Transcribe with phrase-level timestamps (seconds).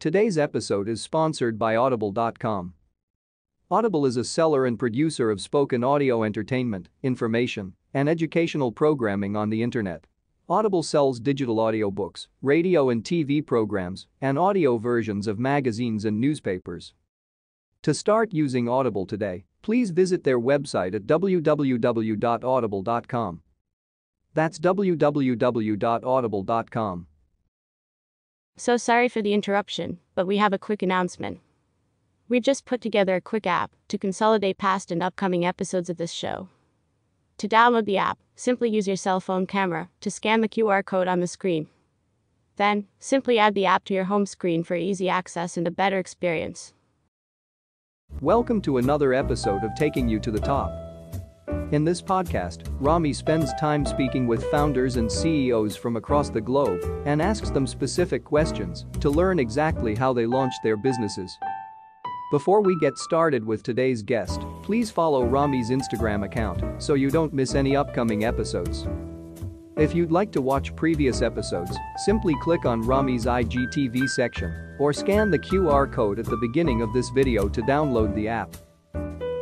[0.00, 2.74] Today's episode is sponsored by Audible.com.
[3.68, 9.50] Audible is a seller and producer of spoken audio entertainment, information, and educational programming on
[9.50, 10.06] the internet.
[10.48, 16.94] Audible sells digital audiobooks, radio and TV programs, and audio versions of magazines and newspapers.
[17.82, 23.42] To start using Audible today, please visit their website at www.audible.com.
[24.32, 27.06] That's www.audible.com.
[28.58, 31.38] So sorry for the interruption, but we have a quick announcement.
[32.28, 36.10] We've just put together a quick app to consolidate past and upcoming episodes of this
[36.10, 36.48] show.
[37.36, 41.06] To download the app, simply use your cell phone camera to scan the QR code
[41.06, 41.68] on the screen.
[42.56, 46.00] Then, simply add the app to your home screen for easy access and a better
[46.00, 46.72] experience.
[48.20, 50.87] Welcome to another episode of Taking You to the Top.
[51.70, 56.80] In this podcast, Rami spends time speaking with founders and CEOs from across the globe
[57.04, 61.30] and asks them specific questions to learn exactly how they launched their businesses.
[62.30, 67.34] Before we get started with today's guest, please follow Rami's Instagram account so you don't
[67.34, 68.86] miss any upcoming episodes.
[69.76, 75.30] If you'd like to watch previous episodes, simply click on Rami's IGTV section or scan
[75.30, 78.56] the QR code at the beginning of this video to download the app.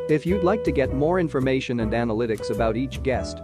[0.08, 3.40] If you'd like to get more information and analytics about each guest,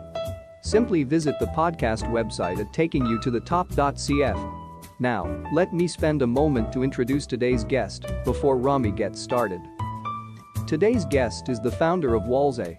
[0.61, 4.59] simply visit the podcast website at takingyoutoTheTop.cf.
[5.01, 9.61] Now, let me spend a moment to introduce today's guest before Rami gets started.
[10.69, 12.77] Today's guest is the founder of Walze.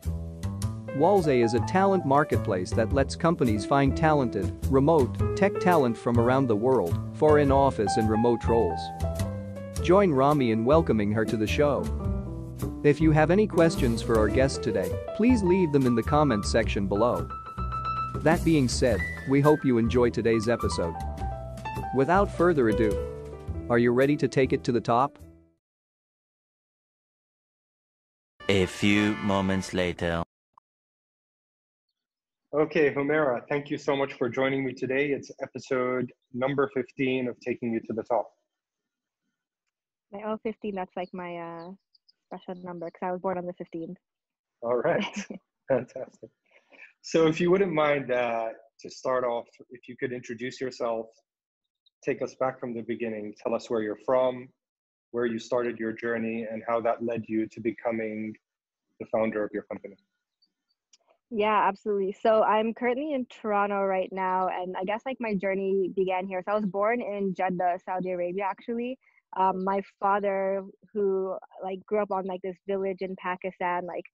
[0.95, 6.47] Walze is a talent marketplace that lets companies find talented, remote, tech talent from around
[6.47, 8.79] the world for in-office and remote roles.
[9.81, 11.83] Join Rami in welcoming her to the show.
[12.83, 16.52] If you have any questions for our guest today, please leave them in the comments
[16.52, 17.30] section below.
[18.16, 20.94] That being said, we hope you enjoy today's episode.
[21.95, 22.91] Without further ado,
[23.69, 25.17] are you ready to take it to the top?
[28.50, 30.23] A few moments later.
[32.53, 35.07] Okay, Humera, thank you so much for joining me today.
[35.07, 38.31] It's episode number 15 of Taking You to the Top.
[40.12, 41.72] My oh, 15, that's like my uh,
[42.38, 43.95] special number because I was born on the 15th.
[44.61, 45.05] All right,
[45.67, 46.29] fantastic.
[47.01, 48.49] So, if you wouldn't mind uh,
[48.79, 51.07] to start off, if you could introduce yourself,
[52.03, 54.47] take us back from the beginning, tell us where you're from,
[55.11, 58.33] where you started your journey, and how that led you to becoming
[58.99, 59.95] the founder of your company.
[61.29, 62.16] Yeah, absolutely.
[62.22, 66.43] So I'm currently in Toronto right now, and I guess like my journey began here.
[66.45, 68.99] So I was born in Jeddah, Saudi Arabia, actually.
[69.35, 70.63] Um, my father,
[70.94, 74.05] who like grew up on like this village in Pakistan, like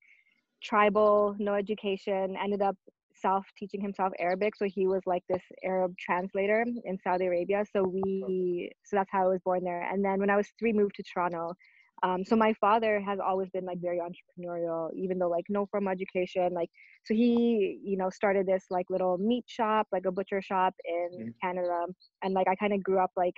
[0.63, 2.75] tribal, no education, ended up
[3.16, 4.56] self teaching himself Arabic.
[4.56, 7.66] So he was like this Arab translator in Saudi Arabia.
[7.72, 9.81] So we, so that's how I was born there.
[9.91, 11.53] And then when I was three, moved to Toronto.
[12.02, 15.91] Um, so my father has always been like very entrepreneurial, even though like no formal
[15.91, 16.53] education.
[16.53, 16.69] Like,
[17.03, 21.28] so he, you know, started this like little meat shop, like a butcher shop in
[21.28, 21.85] mm Canada.
[22.24, 23.34] And like I kind of grew up like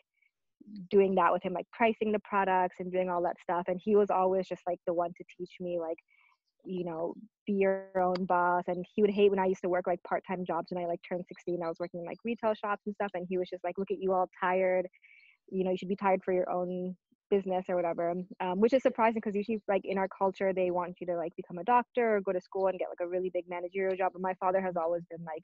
[0.90, 3.66] doing that with him, like pricing the products and doing all that stuff.
[3.68, 5.98] And he was always just like the one to teach me like
[6.64, 7.14] you know,
[7.46, 8.64] be your own boss.
[8.68, 10.88] And he would hate when I used to work like part time jobs when I
[10.88, 11.62] like turned 16.
[11.64, 13.12] I was working in like retail shops and stuff.
[13.14, 14.88] And he was just like, look at you all tired.
[15.50, 16.96] You know, you should be tired for your own
[17.30, 20.96] business or whatever, um, which is surprising because usually like in our culture, they want
[21.00, 23.32] you to like become a doctor or go to school and get like a really
[23.34, 24.12] big managerial job.
[24.14, 25.44] But my father has always been like,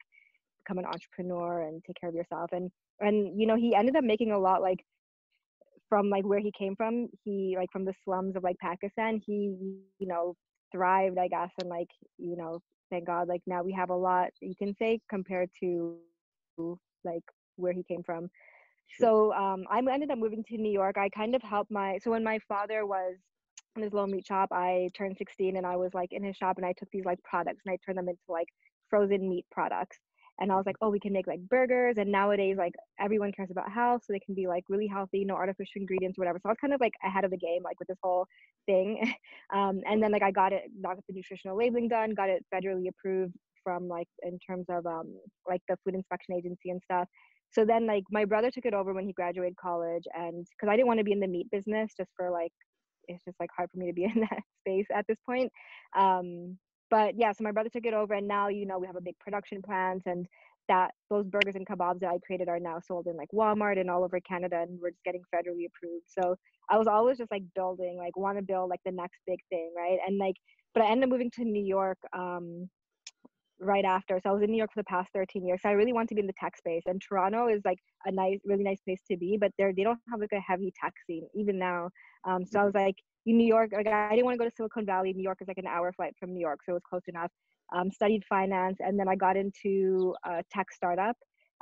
[0.64, 2.50] become an entrepreneur and take care of yourself.
[2.52, 2.70] And,
[3.00, 4.84] and, you know, he ended up making a lot like,
[5.88, 9.54] from like where he came from he like from the slums of like pakistan he
[9.98, 10.34] you know
[10.72, 11.88] thrived i guess and like
[12.18, 12.60] you know
[12.90, 15.96] thank god like now we have a lot you can say compared to
[17.04, 17.22] like
[17.56, 18.28] where he came from
[18.88, 19.32] sure.
[19.32, 22.10] so um i ended up moving to new york i kind of helped my so
[22.10, 23.14] when my father was
[23.76, 26.56] in his little meat shop i turned 16 and i was like in his shop
[26.56, 28.48] and i took these like products and i turned them into like
[28.90, 29.98] frozen meat products
[30.40, 31.96] and I was like, oh, we can make like burgers.
[31.98, 35.34] And nowadays, like everyone cares about health, so they can be like really healthy, no
[35.34, 36.38] artificial ingredients, or whatever.
[36.42, 38.26] So I was kind of like ahead of the game, like with this whole
[38.66, 39.00] thing.
[39.54, 42.88] um, and then like I got it, got the nutritional labeling done, got it federally
[42.88, 43.34] approved
[43.64, 45.14] from like in terms of um
[45.48, 47.08] like the food inspection agency and stuff.
[47.50, 50.76] So then like my brother took it over when he graduated college, and because I
[50.76, 52.52] didn't want to be in the meat business, just for like
[53.08, 55.50] it's just like hard for me to be in that space at this point.
[55.96, 56.58] Um,
[56.90, 59.00] but yeah, so my brother took it over, and now you know we have a
[59.00, 60.26] big production plant, and
[60.68, 63.90] that those burgers and kebabs that I created are now sold in like Walmart and
[63.90, 66.04] all over Canada, and we're just getting federally approved.
[66.06, 66.36] So
[66.68, 69.72] I was always just like building, like want to build like the next big thing,
[69.76, 69.98] right?
[70.06, 70.36] And like,
[70.74, 72.68] but I ended up moving to New York um,
[73.60, 74.20] right after.
[74.22, 75.62] So I was in New York for the past 13 years.
[75.62, 76.82] So I really want to be in the tech space.
[76.86, 79.98] And Toronto is like a nice, really nice place to be, but there they don't
[80.10, 81.90] have like a heavy tech scene even now.
[82.24, 82.96] Um, so I was like,
[83.36, 85.12] New York, like I didn't want to go to Silicon Valley.
[85.12, 87.30] New York is like an hour flight from New York, so it was close enough.
[87.74, 91.16] Um, studied finance, and then I got into a tech startup.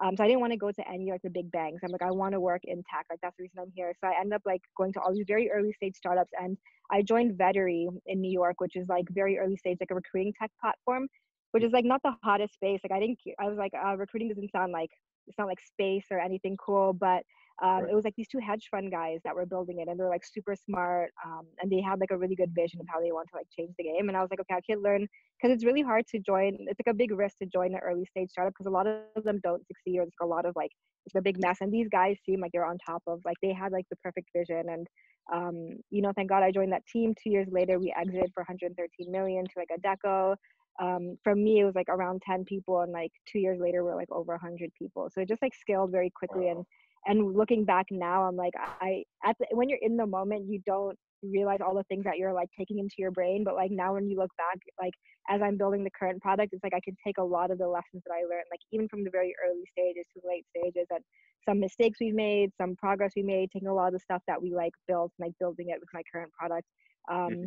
[0.04, 1.82] Um, so I didn't want to go to any like the big banks.
[1.82, 3.06] I'm like, I want to work in tech.
[3.10, 3.92] Like that's the reason I'm here.
[4.00, 6.56] So I ended up like going to all these very early stage startups, and
[6.90, 10.32] I joined Vettery in New York, which is like very early stage, like a recruiting
[10.38, 11.08] tech platform
[11.52, 12.80] which is like not the hottest space.
[12.84, 14.90] Like I didn't, I was like, uh, recruiting doesn't sound like
[15.26, 17.22] it's not like space or anything cool, but
[17.62, 17.90] um, right.
[17.90, 20.24] it was like these two hedge fund guys that were building it, and they're like
[20.24, 23.28] super smart, um, and they had like a really good vision of how they want
[23.30, 24.08] to like change the game.
[24.08, 25.06] And I was like, okay, I can learn
[25.40, 26.56] because it's really hard to join.
[26.60, 29.24] It's like a big risk to join an early stage startup because a lot of
[29.24, 30.70] them don't succeed, or it's a lot of like
[31.06, 31.58] it's a big mess.
[31.62, 34.28] And these guys seem like they're on top of like they had like the perfect
[34.36, 34.86] vision, and
[35.32, 37.14] um, you know, thank God I joined that team.
[37.22, 40.36] Two years later, we exited for 113 million to like Adecco
[40.80, 43.96] um, for me it was like around 10 people and like two years later we're
[43.96, 46.50] like over 100 people so it just like scaled very quickly wow.
[46.50, 46.66] and
[47.06, 50.60] and looking back now i'm like i at the, when you're in the moment you
[50.66, 53.94] don't realize all the things that you're like taking into your brain but like now
[53.94, 54.92] when you look back like
[55.28, 57.66] as i'm building the current product it's like i can take a lot of the
[57.66, 60.86] lessons that i learned like even from the very early stages to the late stages
[60.90, 61.00] and
[61.48, 64.40] some mistakes we've made some progress we made taking a lot of the stuff that
[64.40, 66.66] we like built like building it with my current product
[67.10, 67.46] um, mm-hmm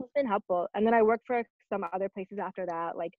[0.00, 0.66] it's been helpful.
[0.74, 1.42] And then I worked for
[1.72, 3.12] some other places after that, like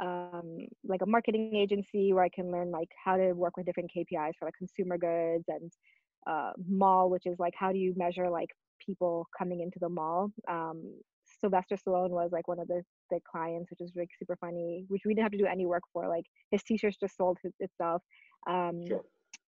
[0.00, 3.90] um, like a marketing agency where I can learn like how to work with different
[3.96, 5.70] KPIs for like consumer goods and
[6.28, 8.50] uh, mall, which is like how do you measure like
[8.84, 10.30] people coming into the mall.
[10.48, 10.94] Um,
[11.40, 15.02] Sylvester Stallone was like one of the, the clients, which is like super funny, which
[15.04, 16.08] we didn't have to do any work for.
[16.08, 18.02] Like his t-shirts just sold his, itself.
[18.48, 19.02] Um, sure.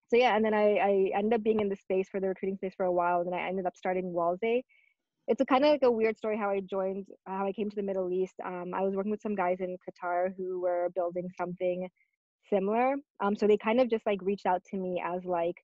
[0.09, 2.57] So yeah, and then I, I ended up being in the space for the recruiting
[2.57, 4.63] space for a while, and then I ended up starting Walze,
[5.29, 7.77] it's a kind of like a weird story how I joined, how I came to
[7.77, 8.35] the Middle East.
[8.45, 11.89] Um, I was working with some guys in Qatar who were building something
[12.53, 12.97] similar.
[13.23, 15.55] Um, so they kind of just like reached out to me as like,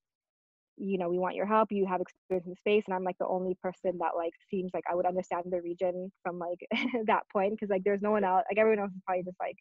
[0.77, 1.73] you know, we want your help.
[1.73, 4.71] You have experience in the space, and I'm like the only person that like seems
[4.73, 6.61] like I would understand the region from like
[7.07, 8.45] that point because like there's no one else.
[8.49, 9.57] Like everyone else is probably just like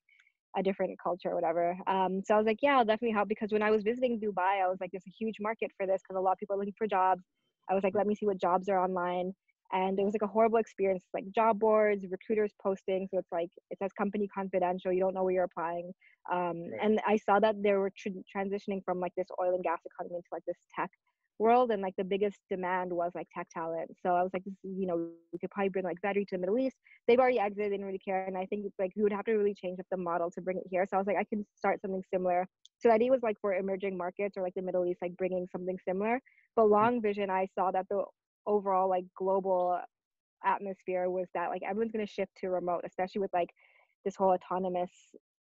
[0.55, 1.75] a different culture or whatever.
[1.87, 4.63] Um, so I was like, yeah, I'll definitely help because when I was visiting Dubai,
[4.63, 6.59] I was like, there's a huge market for this because a lot of people are
[6.59, 7.23] looking for jobs.
[7.69, 9.33] I was like, let me see what jobs are online
[9.73, 13.49] and it was like a horrible experience like job boards recruiters posting so it's like
[13.69, 15.91] it says company confidential you don't know where you're applying
[16.31, 16.79] um, right.
[16.81, 20.15] and i saw that they were tr- transitioning from like this oil and gas economy
[20.15, 20.89] into like this tech
[21.39, 23.89] world and like the biggest demand was like tech talent.
[24.01, 26.57] So i was like you know we could probably bring like Vettery to the middle
[26.57, 26.77] east.
[27.07, 29.33] They've already exited they didn't really care and i think like we would have to
[29.33, 30.85] really change up the model to bring it here.
[30.89, 32.45] So i was like i can start something similar.
[32.79, 35.47] So the idea was like for emerging markets or like the middle east like bringing
[35.51, 36.19] something similar.
[36.55, 36.71] But mm.
[36.71, 38.03] long vision i saw that the
[38.47, 39.79] overall like global
[40.45, 43.49] atmosphere was that like everyone's going to shift to remote especially with like
[44.05, 44.91] this whole autonomous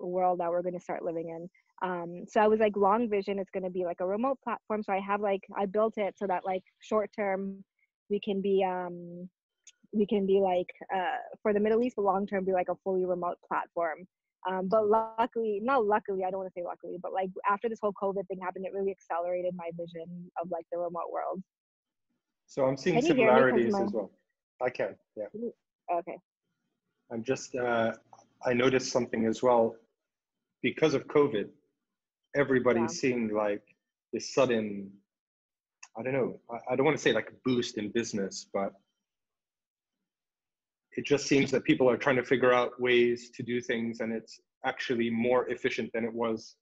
[0.00, 1.48] world that we're going to start living in.
[1.82, 4.82] Um, so i was like long vision is going to be like a remote platform
[4.82, 7.62] so i have like i built it so that like short term
[8.08, 9.28] we can be um
[9.92, 12.74] we can be like uh for the middle east but long term be like a
[12.82, 13.98] fully remote platform.
[14.50, 17.80] Um, but luckily not luckily i don't want to say luckily but like after this
[17.82, 21.42] whole covid thing happened it really accelerated my vision of like the remote world
[22.46, 24.10] so I'm seeing similarities as well.
[24.62, 25.26] I can, yeah.
[25.92, 26.18] Okay.
[27.12, 27.92] I'm just, uh,
[28.44, 29.76] I noticed something as well.
[30.62, 31.48] Because of COVID,
[32.34, 33.00] everybody's yeah.
[33.00, 33.62] seeing like
[34.12, 34.90] this sudden,
[35.98, 38.72] I don't know, I, I don't want to say like a boost in business, but
[40.96, 44.12] it just seems that people are trying to figure out ways to do things and
[44.12, 46.56] it's actually more efficient than it was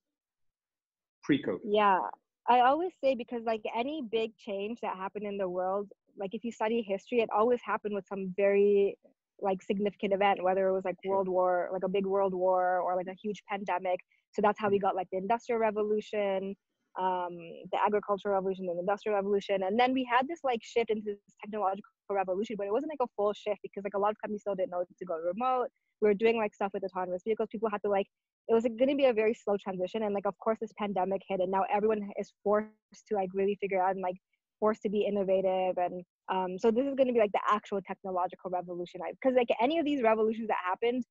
[1.23, 1.61] pre-COVID.
[1.65, 2.01] Yeah,
[2.49, 6.45] I always say because like any big change that happened in the world, like if
[6.45, 8.97] you study history, it always happened with some very
[9.41, 12.97] like significant event, whether it was like World War, like a big world war or
[12.97, 13.99] like a huge pandemic.
[14.33, 16.55] So that's how we got like the Industrial Revolution,
[16.99, 17.35] um,
[17.73, 21.19] the agricultural revolution, the industrial revolution, and then we had this like shift into this
[21.41, 24.43] technological revolution, but it wasn't like a full shift because like a lot of companies
[24.43, 25.69] still didn't know to go remote.
[26.01, 27.49] We were doing like stuff with autonomous vehicles.
[27.51, 28.07] People had to like
[28.49, 31.23] it was going to be a very slow transition and like of course this pandemic
[31.29, 32.69] hit and now everyone is forced
[33.09, 34.17] to like really figure out and like
[34.61, 37.81] forced to be innovative and um, so this is going to be like the actual
[37.83, 41.05] technological revolution I because like any of these revolutions that happened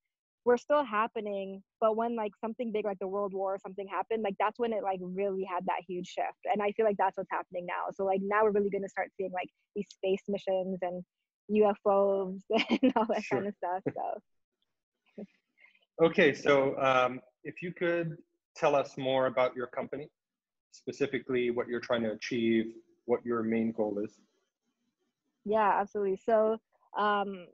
[0.46, 4.24] were still happening but when like something big like the world war or something happened
[4.24, 7.18] like that's when it like really had that huge shift and i feel like that's
[7.18, 10.22] what's happening now so like now we're really going to start seeing like these space
[10.28, 11.02] missions and
[11.52, 13.38] ufos and all that sure.
[13.38, 14.20] kind of stuff so
[16.02, 18.18] Okay, so um, if you could
[18.56, 20.10] tell us more about your company,
[20.72, 22.74] specifically what you're trying to achieve,
[23.06, 24.20] what your main goal is.
[25.46, 26.18] Yeah, absolutely.
[26.18, 26.58] So
[26.98, 27.48] um,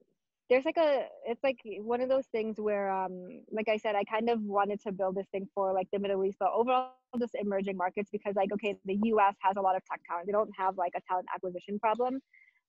[0.49, 4.03] there's like a it's like one of those things where um like i said i
[4.03, 7.35] kind of wanted to build this thing for like the middle east but overall just
[7.35, 10.49] emerging markets because like okay the us has a lot of tech talent they don't
[10.57, 12.19] have like a talent acquisition problem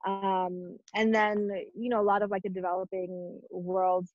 [0.06, 4.06] um and then you know a lot of like the developing world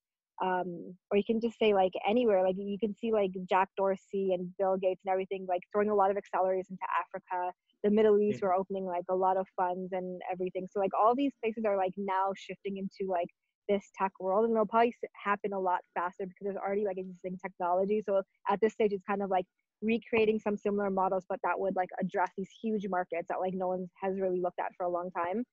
[0.43, 4.33] um or you can just say like anywhere like you can see like jack dorsey
[4.33, 7.51] and bill gates and everything like throwing a lot of accelerators into africa.
[7.83, 10.67] The middle east we're opening like a lot of funds and everything.
[10.71, 13.27] So like all these places are like now shifting into like
[13.69, 17.37] this tech world and it'll probably happen a lot faster because there's already like existing
[17.41, 18.03] technology.
[18.05, 19.45] So at this stage it's kind of like
[19.81, 23.67] recreating some similar models but that would like address these huge markets that like no
[23.67, 25.43] one has really looked at for a long time.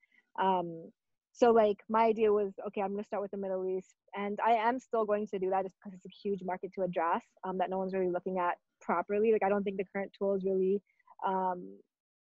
[0.42, 0.90] Um
[1.32, 4.38] so like my idea was okay i'm going to start with the middle east and
[4.46, 7.22] i am still going to do that just because it's a huge market to address
[7.44, 9.32] um, that no one's really looking at properly.
[9.32, 10.80] Like i don't think the current tools really
[11.26, 11.78] um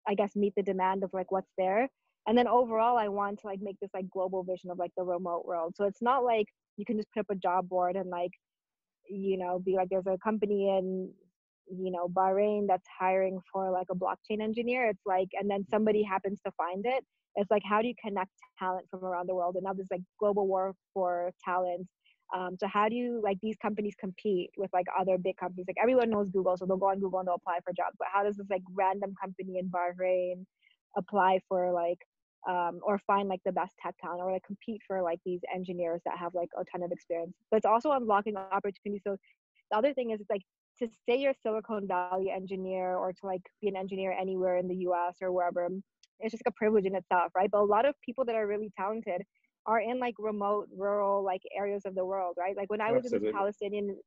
[0.07, 1.87] i guess meet the demand of like what's there.
[2.27, 5.03] And then overall i want to like make this like global vision of like the
[5.03, 5.75] remote world.
[5.77, 6.47] So it's not like
[6.77, 8.31] you can just put up a job board and like
[9.09, 11.11] you know be like there's a company in
[11.69, 16.01] you know bahrain that's hiring for like a blockchain engineer it's like and then somebody
[16.03, 17.03] happens to find it
[17.37, 19.55] it's like how do you connect talent from around the world?
[19.55, 21.87] And now there's like global war for talent
[22.35, 25.65] um, so how do you like these companies compete with like other big companies?
[25.65, 28.07] Like everyone knows google so they'll go on google and they'll apply for jobs but
[28.11, 30.45] how does this like random company in bahrain
[30.97, 31.99] apply for like
[32.49, 36.01] um, or find like the best tech talent or like compete for like these engineers
[36.05, 37.33] that have like a ton of experience?
[37.49, 39.17] But it's also unlocking opportunities so
[39.71, 40.43] the other thing is it's like
[40.79, 44.67] to say you're a silicon valley engineer or to like be an engineer anywhere in
[44.67, 45.67] the us or wherever
[46.19, 47.49] it's just like a privilege in itself right?
[47.51, 49.21] But a lot of people that are really talented
[49.65, 52.55] are in like remote rural like areas of the world right?
[52.55, 53.97] Like when i was in this palestinian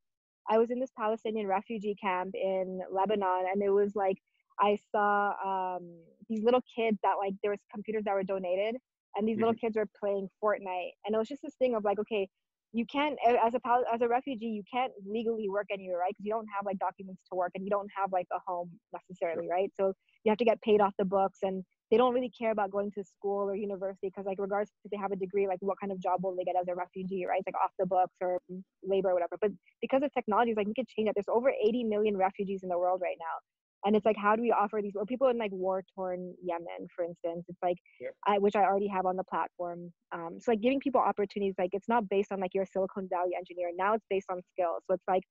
[0.48, 4.16] i was in this palestinian refugee camp in lebanon and it was like
[4.58, 5.84] i saw um
[6.28, 8.76] these little kids that like there was computers that were donated
[9.16, 11.98] and these little kids were playing fortnite and it was just this thing of like
[11.98, 12.28] okay
[12.72, 13.60] you can't as a
[13.92, 16.10] as a refugee you can't legally work anywhere right?
[16.10, 18.70] Because you don't have like documents to work and you don't have like a home
[18.92, 19.70] necessarily right?
[19.74, 19.92] So
[20.24, 22.92] you have to get paid off the books and they don't really care about going
[22.92, 25.90] to school or university because like regardless if they have a degree like what kind
[25.92, 27.42] of job will they get as a refugee right?
[27.44, 28.38] Like off the books or
[28.84, 29.36] labor or whatever.
[29.40, 29.50] But
[29.80, 31.14] because of technology like we could change that.
[31.14, 33.36] There's over 80 million refugees in the world right now
[33.84, 36.86] and it's like how do we offer these or people in like war torn yemen
[36.94, 38.14] for instance it's like Yep.
[38.26, 41.70] I, which i already have on the platform um, so like giving people opportunities like
[41.72, 44.82] it's not based on like you're a silicon valley engineer now it's based on skills
[44.86, 45.22] so it's like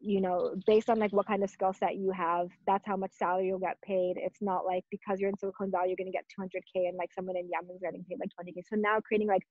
[0.00, 3.12] you know based on like what kind of skill set you have that's how much
[3.12, 6.12] salary you'll get paid it's not like because you're in silicon valley you're going to
[6.12, 9.42] get 200k and like someone in yemen's getting paid like 20k so now creating like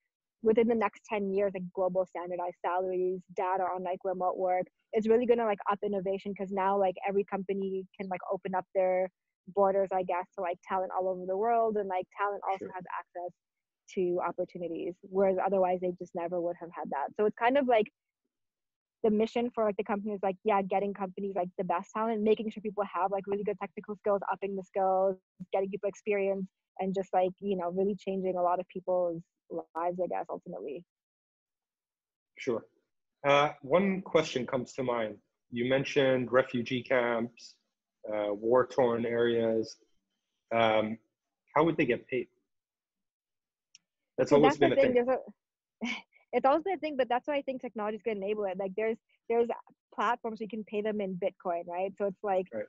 [0.44, 5.08] within the next 10 years like global standardized salaries data on like remote work it's
[5.08, 8.66] really going to like up innovation because now like every company can like open up
[8.76, 9.10] their
[9.56, 12.72] borders i guess to like talent all over the world and like talent also Sure.
[12.76, 13.34] has access
[13.94, 17.68] to opportunities whereas otherwise they just never would have had that so it's kind of
[17.68, 17.88] like
[19.04, 22.22] the mission for like the company is like yeah getting companies like the best talent
[22.22, 25.18] making sure people have like really good technical skills upping the skills
[25.52, 26.46] getting people experience
[26.80, 29.22] and just like you know really changing a lot of people's
[29.76, 30.84] lives i guess ultimately
[32.38, 32.66] Sure.
[33.28, 35.18] Uh, one question comes to mind.
[35.52, 37.54] You mentioned refugee camps,
[38.12, 39.78] uh, war torn areas.
[40.54, 40.98] Um,
[41.56, 42.28] how would they get paid?
[44.18, 45.06] That's so always that's been the a thing thing.
[45.08, 45.88] a
[46.34, 48.46] it's always been a thing but that's why i think technology is going to enable
[48.46, 48.98] it like there's
[49.30, 49.48] there's
[49.94, 52.66] platforms you can pay them in bitcoin right so it's like Right.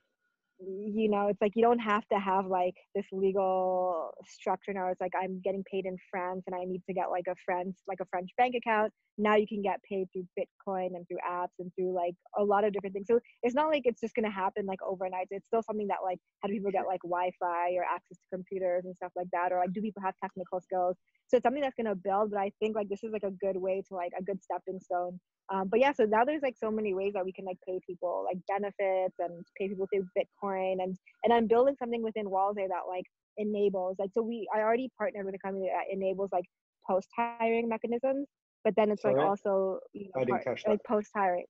[0.66, 4.72] You know it's like you don't have to have like this legal structure.
[4.72, 7.34] Now it's like i'm getting paid in france and i need to get like a
[7.44, 8.92] french like a french bank account.
[9.18, 12.64] Now you can get paid through bitcoin and through apps and through like a lot
[12.64, 13.06] of different things.
[13.10, 15.28] So it's not like it's just to happen like overnight.
[15.30, 18.84] It's still something that like how do people get like wi-fi or access to computers
[18.84, 19.52] and stuff like that?
[19.52, 20.96] Or like do people have technical skills?
[21.28, 23.56] So it's something that's to build but i think like this is like a good
[23.56, 25.18] way to like a good stepping stone.
[25.52, 27.80] Um, but yeah so now there's like so many ways that we can like pay
[27.86, 30.80] people like benefits and pay people through bitcoin and
[31.24, 33.04] and i'm building something within there that like
[33.36, 36.44] enables like so we i already partnered with a company that enables like
[36.86, 38.28] post hiring mechanisms
[38.64, 41.44] but then it's like also you know part- like post hiring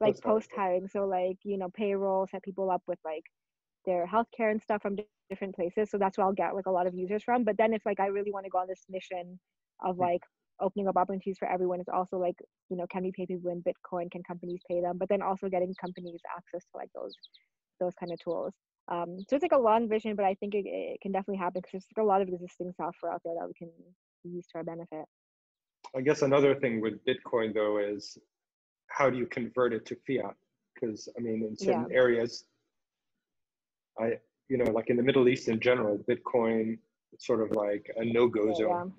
[0.00, 3.24] like Post-hiring, so like you know payroll set people up with like
[3.86, 5.56] their healthcare and stuff from different places.
[5.56, 7.16] So that's where i'll get like a lot of users from.
[7.16, 9.38] But then if like i really want to go on this mission
[9.74, 9.98] of Mhm.
[9.98, 10.20] like
[10.60, 12.36] opening up opportunities for everyone it's also like
[12.68, 14.10] you know can we pay people in bitcoin?
[14.10, 14.98] Can companies pay them?
[14.98, 17.14] But then also getting companies access to like those
[17.80, 18.52] those kind of tools
[18.88, 21.60] um so it's like a long vision but i think it, it can definitely happen
[21.60, 23.70] because there's like a lot of existing software out there that we can
[24.24, 25.04] use to our benefit
[25.96, 28.18] I guess another thing with Bitcoin though is
[28.88, 30.34] how do you convert it to fiat?
[30.74, 32.44] Because I mean, in certain areas,
[33.98, 36.78] I you know, like in the Middle East in general, Bitcoin
[37.12, 38.92] is sort of like a no-go Yeah, zone.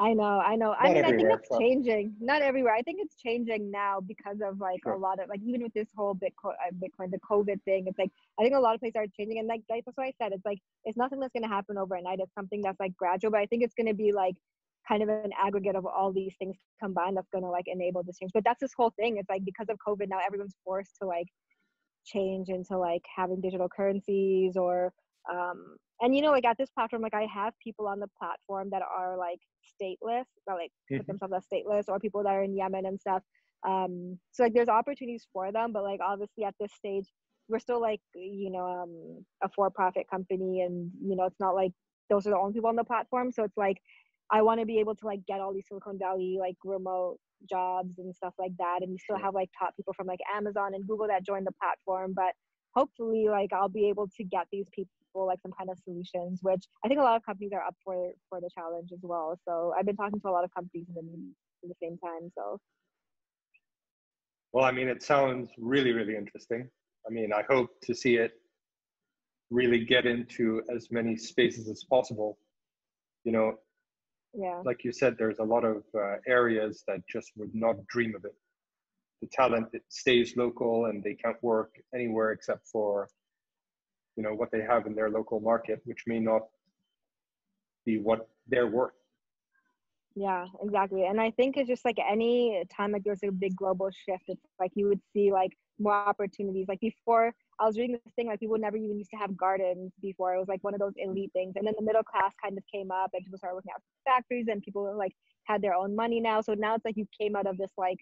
[0.00, 0.72] I know, I know.
[0.72, 2.16] I mean, I think it's but- changing.
[2.20, 2.74] Not everywhere.
[2.74, 4.94] I think it's changing now because of like Sure.
[4.94, 7.86] a lot of like even with this whole Bitcoin, uh, Bitcoin, the COVID thing.
[7.86, 10.06] It's like I think a lot of places are changing, and like like, that's what
[10.06, 10.32] I said.
[10.32, 12.18] It's like it's nothing that's going to happen overnight.
[12.20, 14.36] It's something that's like gradual, but I think it's going to be like
[14.88, 18.16] kind of an aggregate of all these things combined that's going to like enable this
[18.18, 18.32] change.
[18.32, 19.18] But that's this whole thing.
[19.18, 21.26] It's like because of COVID now, everyone's forced to like
[22.06, 24.92] change into like having digital currencies or
[25.32, 28.68] um and you know like at this platform like i have people on the platform
[28.70, 29.38] that are like
[29.80, 31.06] stateless that like put Mhm.
[31.06, 33.22] themselves as stateless or people that are in yemen and stuff.
[33.66, 37.04] Um so like there's opportunities for them but like obviously at this stage
[37.48, 41.72] we're still like you know um a for-profit company and you know it's not like
[42.08, 43.30] those are the only people on the platform.
[43.32, 43.76] So it's like
[44.30, 47.98] i want to be able to like get all these silicon valley like remote jobs
[47.98, 48.78] and stuff like that.
[48.82, 51.52] And we still have like top people from like amazon and google that join the
[51.60, 52.32] platform but
[52.74, 54.92] hopefully like i'll be able to get these people
[55.26, 58.12] like some kind of solutions which i think a lot of companies are up for
[58.28, 60.94] for the challenge as well so i've been talking to a lot of companies in
[60.94, 62.58] the, the same time so
[64.52, 66.68] Well, I mean, it sounds really, really interesting.
[67.06, 68.32] I mean, I hope to see it
[69.50, 72.38] really get into as many spaces as possible.
[73.24, 73.54] You know,
[74.34, 78.14] yeah like you said, there's a lot of uh, areas that just would not dream
[78.16, 78.34] of it.
[79.20, 83.08] The talent stays local and they can't work anywhere except for,
[84.16, 86.42] you know, what they have in their local market, which may not
[87.84, 88.92] be what they're worth.
[90.16, 91.04] Yeah, exactly.
[91.06, 94.42] And I think it's just like any time like there's a big global shift, it's
[94.58, 96.66] like you would see like more opportunities.
[96.68, 99.92] Like before I was reading this thing, like people never even used to have gardens
[100.02, 100.34] before.
[100.34, 101.54] It was like one of those elite things.
[101.56, 104.46] And then the middle class kind of came up and people started working out factories
[104.50, 105.12] and people like
[105.44, 106.40] had their own money now.
[106.40, 107.98] So now it's like you came out of this like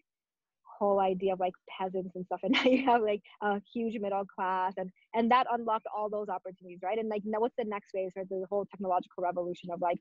[0.78, 4.24] whole idea of like peasants and stuff and now you have like a huge middle
[4.26, 7.90] class and and that unlocked all those opportunities right and like now what's the next
[7.92, 9.98] phase for the whole technological revolution of like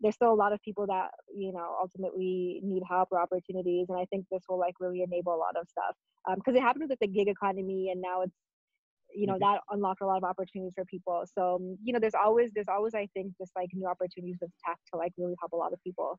[0.00, 3.98] there's still a lot of people that you know ultimately need help or opportunities and
[3.98, 5.96] i think this will like really enable a lot of stuff
[6.36, 8.36] because it happened with the gig economy and now it's
[9.14, 9.40] you know Mhm.
[9.40, 12.68] that unlocked a lot of opportunities for people so um, you know there's always there's
[12.68, 15.72] always i think just like new opportunities with tech to like really help a lot
[15.72, 16.18] of people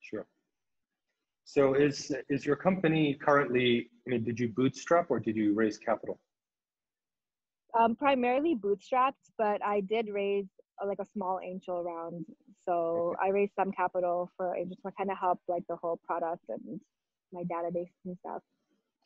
[0.00, 0.28] Sure.
[1.44, 3.90] So is is your company currently?
[4.06, 6.18] I mean, did you bootstrap or did you raise capital?
[7.78, 10.46] um primarily bootstrapped but i did raise
[10.82, 12.24] uh, like a small angel round
[12.64, 16.42] so i raised some capital for angels to kind of help like the whole product
[16.48, 16.80] and
[17.32, 18.42] my database and stuff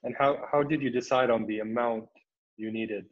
[0.05, 2.09] And how how did you decide on the amount
[2.57, 3.05] you needed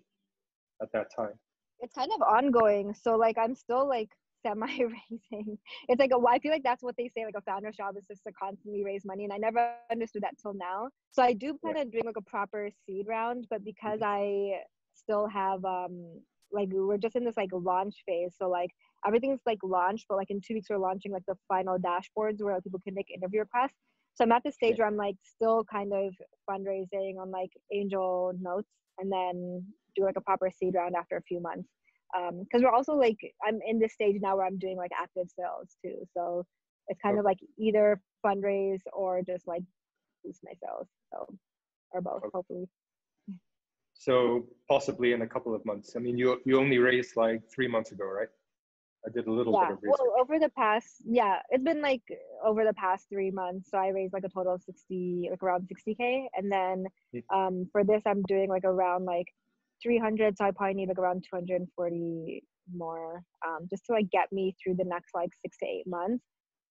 [0.83, 1.37] at that time?
[1.81, 2.95] it's kind of ongoing.
[2.95, 4.09] So like I'm still like
[4.47, 5.59] semi raising.
[5.89, 7.25] It's like a, I feel like that's what they say.
[7.25, 10.35] Like a founder's job is just to constantly raise money, and I never understood that
[10.41, 10.89] till now.
[11.11, 14.61] So I do plan on doing like a proper seed round, but because I
[14.95, 16.21] still have um
[16.53, 18.71] like we're just in this like launch phase, so like
[19.07, 22.61] everything's like launched, but like in two weeks we're launching like the final dashboards where
[22.61, 23.77] people can make interview requests.
[24.15, 26.15] So I'm at the stage where I'm like still kind of
[26.49, 29.63] fundraising on like angel notes and then
[29.95, 31.69] do like a proper seed round after a few months.
[32.17, 35.29] Um, because we're also like I'm in this stage now where I'm doing like active
[35.39, 36.07] sales too.
[36.17, 36.45] So
[36.89, 39.63] it's kind of like either fundraise or just like
[40.25, 40.89] boost my sales.
[41.13, 41.27] So
[41.93, 42.29] or both, Okay.
[42.33, 42.69] hopefully.
[43.95, 45.97] So possibly in a couple of months.
[45.97, 48.29] I mean, you you only raised like three months ago, right?
[49.07, 49.69] I did a little Yeah.
[49.69, 49.99] bit of research.
[50.01, 52.03] Well, over the past, yeah, it's been like
[52.45, 53.71] over the past three months.
[53.71, 56.27] So I raised like a total of 60, like around 60K.
[56.35, 57.23] And then Mm.
[57.33, 59.29] um, for this, I'm doing like around like
[59.83, 60.37] 300.
[60.37, 62.43] So I probably need like around 240
[62.75, 66.25] more um, just to like get me through the next like six to eight months.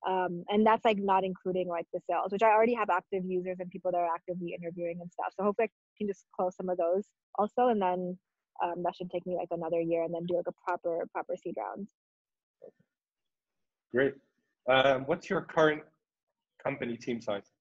[0.08, 3.58] Um, and that's like not including like the sales, which I already have active users
[3.60, 5.34] and people that are actively interviewing and stuff.
[5.36, 7.06] So hopefully I can just close some of those
[7.40, 7.70] also.
[7.70, 8.18] And then
[8.64, 11.36] um, that should take me like another year and then do like a proper, proper
[11.36, 11.88] seed round.
[13.92, 14.14] Great.
[14.70, 15.82] Um, what's your current
[16.64, 17.55] company team size?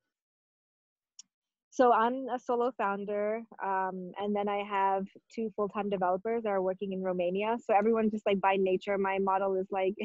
[1.74, 6.62] So I'm a solo founder, um, and then I have two full-time developers that are
[6.62, 7.56] working in Romania.
[7.66, 9.94] So everyone just like by nature, my model is like.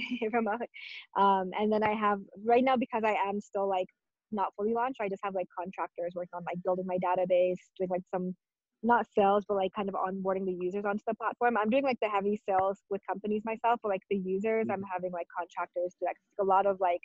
[1.15, 3.85] Um, and then I have right now because I am still like
[4.31, 4.99] not fully launched.
[4.99, 8.35] I just have like contractors working on like building my database, doing like some
[8.81, 11.55] not sales, but like kind of onboarding the users onto the platform.
[11.55, 15.11] I'm doing like the heavy sales with companies myself, but like the users, I'm having
[15.11, 17.01] like contractors do like a lot of like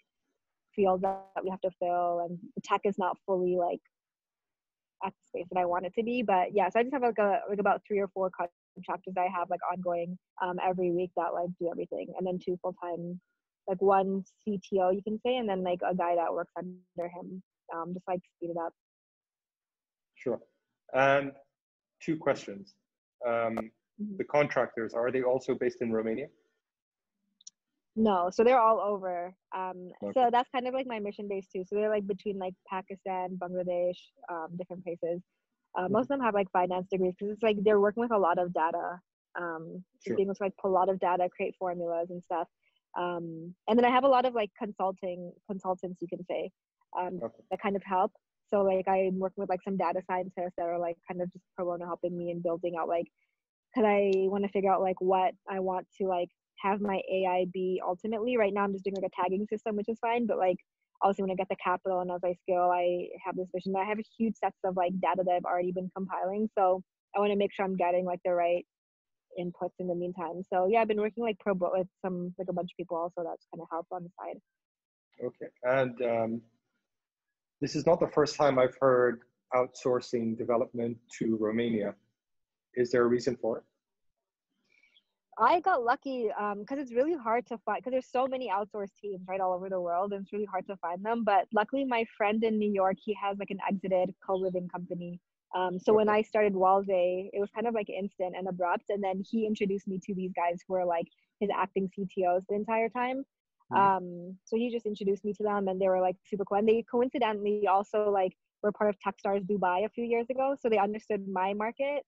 [0.74, 3.80] fields that we have to fill, and the tech is not fully like
[5.04, 6.22] at the space that I want it to be.
[6.22, 9.20] But yeah, so I just have like a like about three or four contractors that
[9.20, 12.74] I have like ongoing um, every week that like do everything, and then two full
[12.82, 13.20] time,
[13.68, 17.42] like one CTO you can say, and then like a guy that works under him,
[17.74, 18.72] um, just like speed it up.
[20.14, 20.40] Sure.
[20.94, 21.32] And
[22.00, 22.74] two questions.
[23.26, 24.18] Um, Mhm.
[24.18, 26.28] the contractors, are they also based in Romania?
[27.96, 29.36] No, so they're all over.
[29.54, 30.14] Um, Okay.
[30.14, 31.64] so that's kind of like my mission base too.
[31.64, 35.22] So they're like between like Pakistan, Bangladesh, um, different places.
[35.78, 38.18] Uh, most of them have like finance degrees because it's like they're working with a
[38.18, 39.00] lot of data.
[39.38, 40.16] Um, Sure.
[40.16, 42.48] being able to like pull a lot of data, create formulas and stuff.
[42.98, 46.50] Um, and then I have a lot of like consulting consultants, you can say,
[46.98, 47.44] um, Okay.
[47.50, 48.12] that kind of help.
[48.48, 51.44] So like I'm working with like some data scientists that are like kind of just
[51.56, 53.06] pro bono helping me and building out like,
[53.74, 57.46] cause I want to figure out like what I want to like have my AI
[57.52, 58.36] be ultimately.
[58.36, 60.56] Right now I'm just doing like a tagging system, which is fine, but like
[61.02, 63.74] also when I get the capital and as I scale, I have this vision.
[63.76, 66.48] I have a huge sets of like data that I've already been compiling.
[66.56, 66.82] So
[67.14, 68.64] I want to make sure I'm getting like the right
[69.40, 70.42] inputs in the meantime.
[70.52, 73.28] So yeah, I've been working like pro with some like a bunch of people also
[73.28, 74.40] that's kind of help on the side.
[75.24, 75.46] Okay.
[75.62, 76.42] And um,
[77.60, 79.20] this is not the first time I've heard
[79.54, 81.94] outsourcing development to Romania.
[82.74, 83.64] Is there a reason for it?
[85.38, 89.22] I got lucky because it's really hard to find because there's so many outsourced teams
[89.28, 91.24] right all over the world and it's really hard to find them.
[91.24, 95.20] But luckily, my friend in New York, he has like an exited co-living company.
[95.54, 98.84] Um, so when I started Walze, it was kind of like instant and abrupt.
[98.88, 101.06] And then he introduced me to these guys who were like
[101.40, 103.24] his acting CTOs the entire time.
[103.72, 103.96] Mhm.
[103.98, 106.58] Um, so he just introduced me to them and they were like super cool.
[106.58, 110.56] And they coincidentally also like were part of Techstars Dubai a few years ago.
[110.60, 112.04] So they understood my market.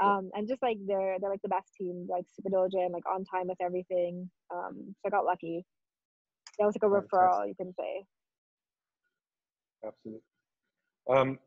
[0.00, 3.24] Um, and just like they're they're like the best team, like super diligent, like on
[3.24, 4.30] time with everything.
[4.54, 5.64] Um, so I got lucky.
[6.58, 8.04] That was like a referral, you can say.
[9.86, 10.22] Absolutely.
[11.10, 11.38] Um,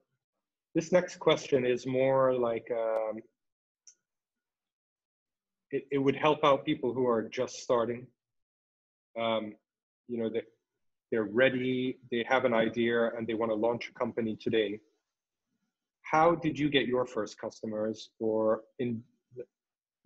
[0.74, 3.20] this next question is more like um,
[5.72, 8.06] it, it would help out people who are just starting.
[9.20, 9.54] Um,
[10.08, 10.42] you know, they,
[11.12, 14.80] they're ready, they have an idea, and they want to launch a company today.
[16.16, 17.98] How did you get your first customers?
[18.20, 19.04] Or in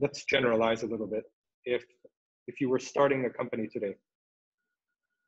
[0.03, 1.25] let's generalize a little bit.
[1.75, 1.83] If
[2.47, 3.93] if you were starting a company today,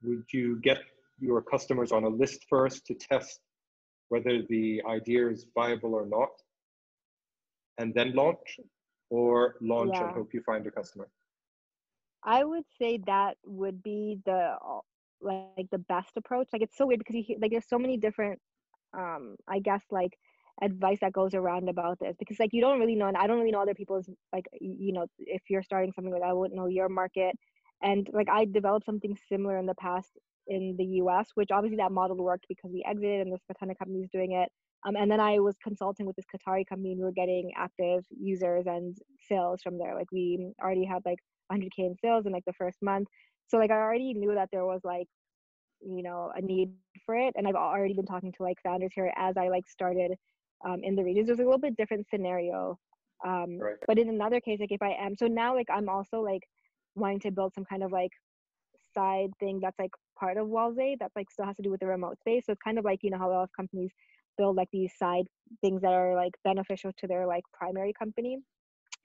[0.06, 0.80] would you get
[1.28, 3.42] your customers on a list first to test
[4.12, 6.34] whether the idea is viable or not,
[7.80, 8.50] and then launch,
[9.18, 9.34] or
[9.74, 11.08] launch and hope you find a customer?
[12.38, 14.42] I would say that would be the
[15.22, 16.48] like the best approach.
[16.52, 18.40] Like it's so weird because you hear, like there's so many different
[19.02, 20.14] um I guess like
[20.62, 23.40] advice that goes around about this because like you don't really know and I don't
[23.40, 26.68] really know other people's like you know if you're starting something like I wouldn't know
[26.68, 27.36] your market.
[27.84, 30.12] And like I developed something similar in the past
[30.48, 33.78] in the US which obviously that model worked because we exited and a ton of
[33.78, 34.50] companies doing it.
[34.86, 38.04] Um, and then I was consulting with this Qatari company and we were getting active
[38.10, 39.96] users and sales from there.
[39.96, 41.20] Like we already had like
[41.52, 43.08] 100k in sales in like the first month.
[43.48, 45.08] So like i already knew that there was like
[45.82, 46.74] you know a need
[47.06, 47.34] for it.
[47.36, 50.12] And i've already been talking to like founders here as i like started
[50.66, 52.78] um, in the regions it was a little bit different scenario
[53.26, 53.76] um, Right.
[53.88, 56.44] but in another case like if i am so now like i'm also like
[56.96, 58.12] wanting to build some kind of like
[58.94, 61.88] side thing that's like part of Walze that like still has to do with the
[61.88, 63.92] remote space so it's kind of like you know how a lot of companies
[64.38, 65.26] build like these side
[65.62, 68.38] things that are like beneficial to their like primary company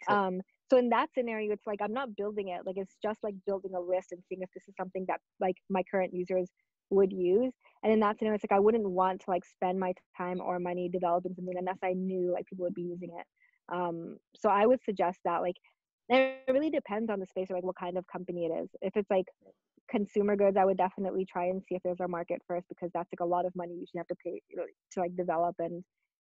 [0.08, 0.16] Sure.
[0.16, 0.40] um
[0.70, 3.74] so in that scenario it's like i'm not building it like it's just like building
[3.74, 6.50] a list and seeing if this is something that like my current users
[6.90, 7.52] would use.
[7.82, 10.58] And in that scenario it's like i wouldn't want to like spend my time or
[10.58, 13.26] money developing something unless i knew like people would be using it.
[13.72, 15.56] Um so i would suggest that like
[16.08, 18.68] it really depends on the space or like what kind of company it is.
[18.80, 19.26] If it's like
[19.88, 23.08] consumer goods i would definitely try and see if there's a market first because that's
[23.12, 25.54] like a lot of money you should have to pay you know, to like develop
[25.60, 25.84] and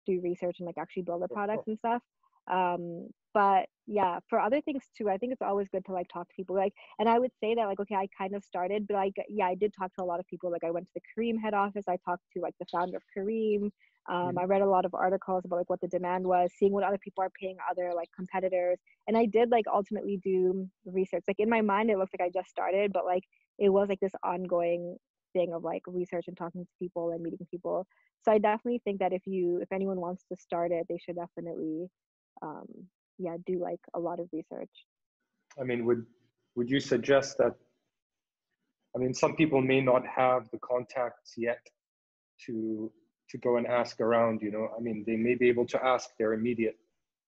[0.08, 2.02] do research and like actually build the products and stuff
[2.52, 6.28] um but yeah for other things too i think it's always good to like talk
[6.30, 8.96] to people like and i would say that like okay i kind of started but
[8.96, 11.02] like yeah i did talk to a lot of people like i went to the
[11.02, 13.70] Careem head office i talked to like the founder of Careem
[14.10, 16.84] um, i read a lot of articles about like what the demand was seeing what
[16.84, 18.78] other people are paying other like competitors
[19.08, 22.32] and i did like ultimately do research like in my mind it looks like i
[22.34, 23.24] just started but like
[23.60, 24.96] it was like this ongoing
[25.34, 27.86] thing of like research and talking to people and meeting people
[28.24, 31.16] so i definitely think that if you if anyone wants to start it they should
[31.16, 31.88] definitely
[32.42, 32.68] um
[33.18, 34.86] yeah do like a lot of research
[35.60, 36.06] I mean, would
[36.56, 37.56] would you suggest that?
[38.96, 41.60] I mean, some people may not have the contacts yet
[42.46, 42.92] to
[43.30, 44.42] to go and ask around.
[44.42, 46.78] You know, I mean, they may be able to ask their immediate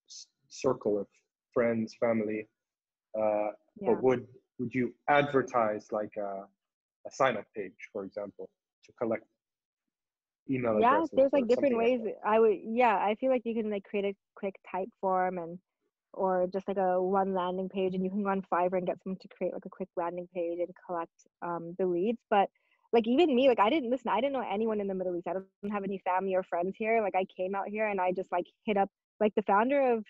[0.10, 1.08] s- circle of
[1.54, 2.48] friends, family.
[3.18, 4.28] Uh, yeah But would
[4.60, 6.46] would you advertise like a,
[7.08, 8.50] a sign up page, for example,
[8.86, 9.26] to collect
[10.50, 13.84] email yeah there's like different ways i would yeah i feel like you can like
[13.84, 15.58] create a quick type form and
[16.16, 19.02] or just like a one landing page and you can go on fiverr and get
[19.04, 22.22] someone to create like a quick landing page and collect um, the leads.
[22.30, 22.50] But
[22.94, 25.28] like even me like i didn't listen i didn't know anyone in the middle east.
[25.28, 27.02] I don't have any family or friends here.
[27.02, 30.06] Like i came out here and i just like hit up like the founder of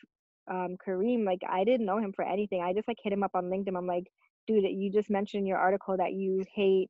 [0.51, 2.61] um Careem like i didn't know him for anything.
[2.61, 3.77] I just like hit him up on linkedin.
[3.77, 4.05] I'm like
[4.45, 6.89] dude, you just mentioned in your article that you hate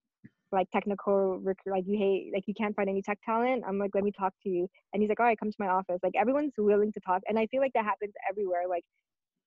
[0.55, 3.91] like technical rec- like you hate like you can't find any tech talent i'm like
[3.93, 4.67] let me talk to you.
[4.93, 5.99] And he's like all right come to my office.
[6.03, 8.83] Like everyone's willing to talk and i feel like that happens everywhere like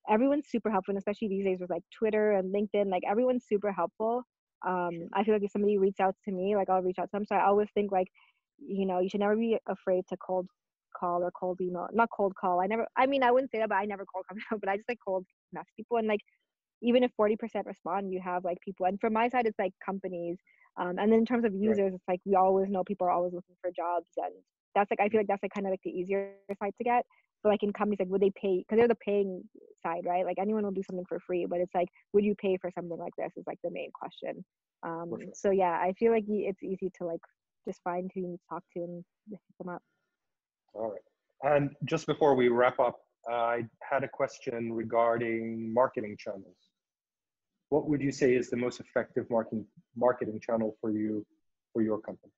[0.09, 3.71] everyone's super helpful and especially these days with like twitter and linkedin like everyone's super
[3.71, 4.23] helpful.
[4.67, 7.13] Um i feel like if somebody reaches out to me like i'll reach out to
[7.13, 7.25] them.
[7.25, 8.07] So i always think like
[8.59, 10.47] you know you should never be afraid to cold
[10.99, 13.69] call or cold email not cold call i never i mean i wouldn't say that
[13.69, 15.97] but i never cold call but i just like cold mess people.
[15.97, 16.21] And like
[16.81, 18.85] even if 40% respond you have like people.
[18.85, 20.37] And from my side it's like companies
[20.79, 21.93] um, and then in terms of users right.
[21.93, 24.33] it's like we always know people are always looking for jobs and
[24.75, 27.05] that's like i feel like that's like kind of like the easier side to get.
[27.41, 29.41] But like in companies like would they pay because they're the paying
[29.81, 30.25] side right?
[30.25, 32.97] Like anyone will do something for free but it's like would you pay for something
[32.97, 34.43] like this is like the main question.
[34.83, 35.29] Um sure.
[35.33, 37.21] so yeah i feel like it's easy to like
[37.67, 39.81] just find who you need to talk to and hit them up.
[40.73, 41.51] All right.
[41.51, 46.68] And just before we wrap up uh, i had a question regarding marketing channels
[47.69, 51.25] what would you say is the most effective marketing marketing channel for you
[51.73, 52.31] for your company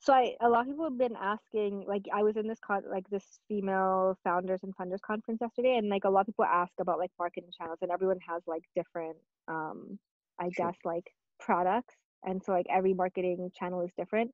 [0.00, 2.82] so I, a lot of people have been asking like i was in this con
[2.90, 6.72] like this female founders and funders conference yesterday and like a lot of people ask
[6.80, 9.16] about like marketing channels and everyone has like different
[9.48, 9.98] um
[10.38, 10.66] i sure.
[10.66, 14.30] guess like products and so like every marketing channel is different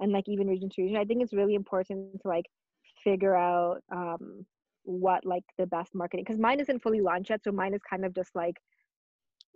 [0.00, 2.46] and like even region to region i think it's really important to like
[3.04, 4.44] figure out um
[4.84, 8.04] what like the best marketing because mine isn't fully launched yet so mine is kind
[8.04, 8.56] of just like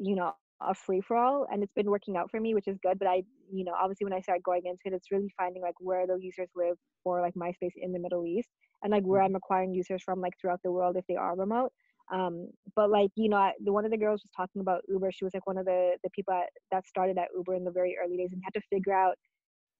[0.03, 2.79] you know a free for all and it's been working out for me which is
[2.83, 5.63] good but i you know obviously when i started going into it it's really finding
[5.63, 8.49] like where those users live for like myspace in the middle east
[8.83, 9.27] and like where mm-hmm.
[9.27, 11.73] i'm acquiring users from like throughout the world if they are remote
[12.13, 15.11] um but like you know I, the one of the girls was talking about uber
[15.13, 17.71] she was like one of the the people at, that started at uber in the
[17.71, 19.17] very early days and had to figure out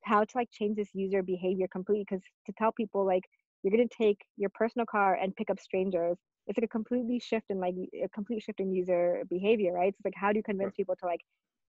[0.05, 3.23] how to like change this user behavior completely because to tell people like
[3.63, 7.19] you're going to take your personal car and pick up strangers it's like a completely
[7.21, 9.89] shift in like a complete shift in user behavior, right?
[9.89, 11.21] It's like how do you convince people to like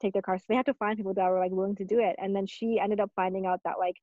[0.01, 0.41] take their cars?
[0.41, 2.15] So they had to find people that were like willing to do it.
[2.19, 3.95] And then she ended up finding out that like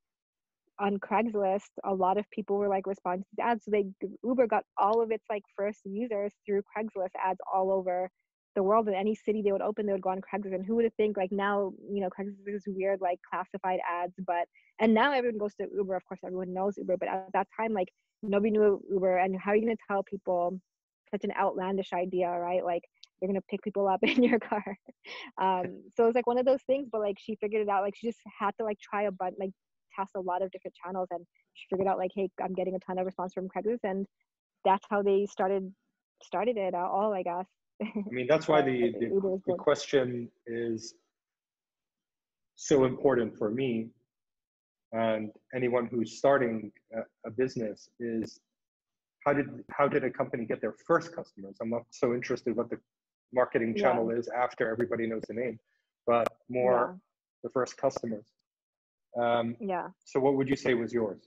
[0.78, 3.64] on Craigslist, a lot of people were like responding to ads.
[3.64, 3.86] So they
[4.24, 8.10] Uber got all of its like first users through Craigslist ads all over
[8.54, 8.88] the world.
[8.88, 10.54] In any city they would open, they would go on Craigslist.
[10.54, 14.14] And who would have think like now, you know, Craigslist is weird like classified ads,
[14.26, 14.46] but
[14.80, 15.94] and now everyone goes to Uber.
[15.94, 17.88] Of course, everyone knows Uber, but at that time, like
[18.22, 20.60] nobody knew Uber, and how are you going to tell people
[21.10, 22.64] such an outlandish idea, right?
[22.64, 22.82] Like
[23.20, 24.76] you're going to pick people up in your car.
[25.40, 27.82] Um, so it's like one of those things, but like she figured it out.
[27.82, 29.50] Like she just had to like try a bunch, like
[29.96, 32.78] test a lot of different channels, and she figured out like, hey, I'm getting a
[32.80, 34.06] ton of response from Craigslist, and
[34.64, 35.72] that's how they started
[36.22, 37.46] started it all, I guess.
[37.82, 40.94] I mean, that's why the, the, the question is
[42.56, 43.88] so important for me.
[44.92, 48.38] And anyone who's starting a, a, business is
[49.26, 51.56] how did how did a company get their first customers?
[51.60, 52.78] I'm not so interested what the
[53.32, 54.18] marketing channel yeah.
[54.18, 55.58] is after everybody knows the name
[56.06, 56.98] but more yeah.
[57.42, 58.24] the first customers.
[59.20, 59.88] Um, yeah.
[60.04, 61.22] so what would you say was yours?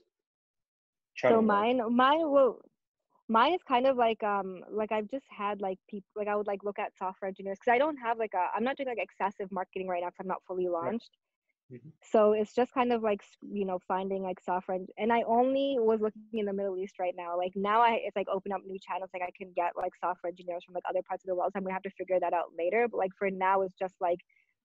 [1.16, 2.60] Channel so mine mine well
[3.28, 6.46] mine is kind of like um like i've just had like people like i would
[6.46, 8.98] like look at software engineers because i don't have like a i'm not doing like
[8.98, 11.10] excessive marketing right now because i'm not fully launched
[11.72, 11.90] Mm-hmm.
[12.02, 16.00] So it's just kind of like you know finding like software, and I only was
[16.00, 17.36] looking in the Middle East right now.
[17.36, 19.10] Like now, I it's like open up new channels.
[19.12, 21.52] Like I can get like software engineers from like other parts of the world.
[21.52, 22.88] So I'm gonna have to figure that out later.
[22.90, 24.18] But like for now, it's just like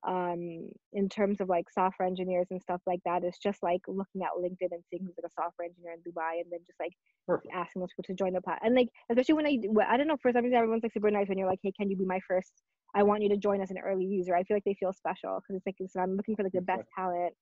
[0.08, 3.24] um in terms of like software engineers and stuff like that.
[3.24, 6.42] It's just like looking at LinkedIn and seeing who's like a software engineer in Dubai,
[6.42, 6.94] and then just like
[7.28, 7.54] Perfect.
[7.54, 8.60] asking those people to join the pod.
[8.62, 9.58] And like especially when I
[9.90, 11.90] I don't know for some reason everyone's like super nice when you're like, hey, can
[11.90, 12.52] you be my first
[12.96, 14.36] I want you to join as an early user.
[14.36, 16.62] I feel like they feel special because it's like so I'm looking for like the
[16.62, 17.34] best talent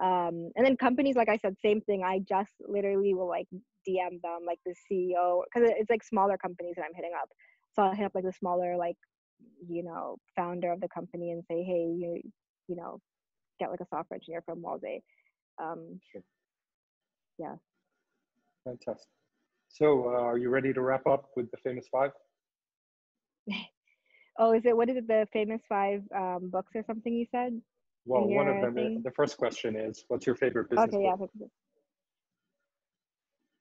[0.00, 3.46] um, and then companies like i said same thing i just literally will like
[3.86, 7.28] dm them like the ceo because it's like smaller companies that i'm hitting up
[7.74, 8.96] so i'll hit up like the smaller like
[9.68, 12.20] you know founder of the company and say hey you
[12.68, 12.98] you know
[13.58, 14.82] get like a software engineer from walde
[15.62, 16.22] um, sure.
[17.38, 17.54] yeah
[18.64, 19.08] fantastic
[19.68, 22.10] so uh, are you ready to wrap up with the famous five
[24.38, 27.60] oh is it what is it the famous five um, books or something you said
[28.06, 29.02] well, one of them, thing?
[29.04, 31.30] the first question is, what's your favorite business okay, book?
[31.38, 31.46] Yeah.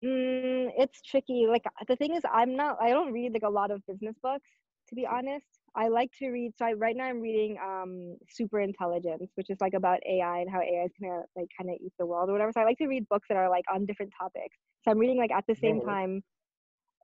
[0.05, 1.45] Mm, it's tricky.
[1.47, 2.77] Like the thing is, I'm not.
[2.81, 4.47] I don't read like a lot of business books,
[4.89, 5.45] to be honest.
[5.75, 6.51] I like to read.
[6.57, 10.49] So I, right now, I'm reading um, Super Intelligence, which is like about AI and
[10.49, 12.51] how AI is gonna like kind of eat the world or whatever.
[12.53, 14.57] So I like to read books that are like on different topics.
[14.83, 16.23] So I'm reading like at the same time,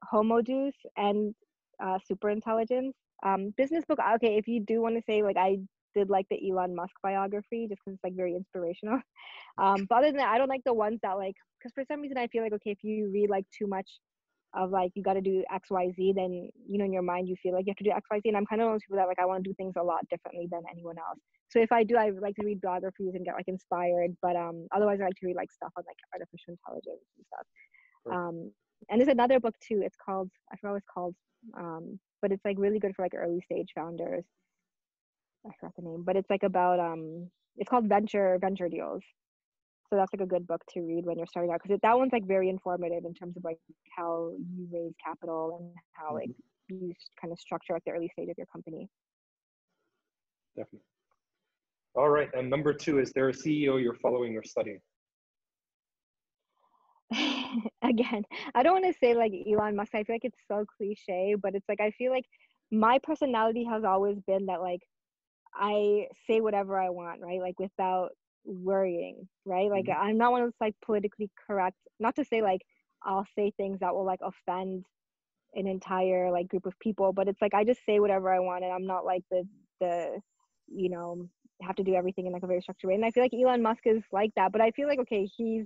[0.10, 1.34] Homo Deus and
[1.84, 2.95] uh, Super Intelligence.
[3.26, 4.00] Um, business book.
[4.15, 5.58] Okay, if you do want to say like I
[5.95, 9.00] did like the Elon Musk biography just because it's like very inspirational.
[9.58, 12.02] Um, but other than that, I don't like the ones that like because for some
[12.02, 13.89] reason I feel like okay if you read like too much
[14.55, 17.27] of like you got to do X Y Z, then you know in your mind
[17.27, 18.29] you feel like you have to do X Y Z.
[18.29, 19.73] And I'm kind of one of those people that like I want to do things
[19.77, 21.19] a lot differently than anyone else.
[21.49, 24.15] So if I do, I like to read biographies and get like inspired.
[24.21, 27.47] But um, otherwise I like to read like stuff on like artificial intelligence and stuff.
[28.11, 28.51] Um,
[28.89, 29.81] and there's another book too.
[29.83, 31.15] It's called I forgot what it's called.
[31.57, 34.25] Um, but it's like really good for like early stage founders.
[35.45, 39.03] I forgot the name, but it's like about um, it's called Venture Venture Deals
[39.89, 42.12] so that's like a good book to read when you're starting out because that one's
[42.12, 43.58] like very informative in terms of like
[43.95, 46.88] how you raise capital and how like mm-hmm.
[46.88, 48.89] you kind of structure at the early stage of your company.
[50.56, 50.80] Definitely.
[51.95, 54.80] All right and number two is there a ceo you're following or studying?
[57.84, 58.24] Again
[58.56, 61.54] i don't want to say like elon musk i feel like it's so cliche but
[61.54, 62.26] it's like i feel like
[62.71, 64.82] my personality has always been that like
[65.54, 67.39] i say whatever i want right?
[67.39, 68.10] Like without
[68.45, 69.69] worrying, right?
[69.69, 70.01] Like mm-hmm.
[70.01, 72.62] I'm not one of those like politically correct, not to say like
[73.03, 74.86] I'll say things that will like offend
[75.53, 78.63] an entire like group of people, but it's like I just say whatever I want
[78.63, 79.43] and I'm not like the
[79.79, 80.19] the
[80.67, 81.27] you know
[81.62, 82.95] have to do everything in like a very structured way.
[82.95, 85.65] And I feel like Elon Musk is like that, but I feel like okay, he's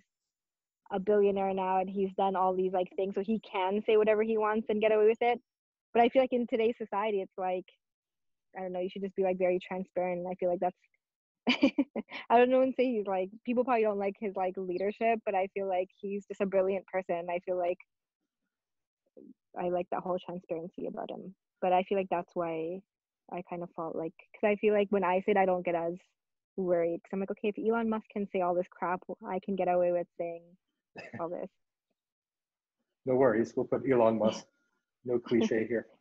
[0.91, 4.23] a billionaire now and he's done all these like things so he can say whatever
[4.23, 5.39] he wants and get away with it.
[5.93, 7.65] But I feel like in today's society it's like
[8.57, 10.77] I don't know, you should just be like very transparent and I feel like that's
[12.29, 15.35] I don't know and say he's like people probably don't like his like leadership, but
[15.35, 17.27] I feel like he's just a brilliant person.
[17.29, 17.77] I feel like
[19.59, 21.33] I like that whole transparency about him.
[21.61, 22.81] But I feel like that's why
[23.31, 25.65] I kind of felt like because I feel like when I say it, I don't
[25.65, 25.95] get as
[26.57, 29.55] worried because I'm like, okay, if Elon Musk can say all this crap, I can
[29.55, 30.43] get away with saying
[31.19, 31.49] all this.
[33.05, 34.45] no worries, we'll put Elon Musk.
[35.05, 35.87] No cliche here.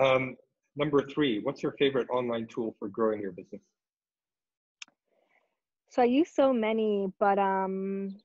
[0.00, 0.36] Um,
[0.76, 3.60] number three, what's your favorite online tool for growing your business?
[5.90, 8.16] So I use so many, but um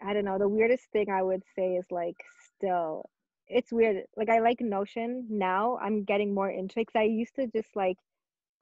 [0.00, 0.38] I don't know.
[0.38, 2.16] The weirdest thing I would say is like
[2.54, 3.08] still
[3.48, 4.04] it's weird.
[4.16, 5.78] Like I like Notion now.
[5.82, 7.96] I'm getting more into it because I used to just like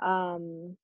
[0.00, 0.76] um